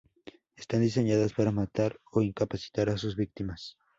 [0.61, 3.77] Están diseñadas para matar o incapacitar a sus víctimas.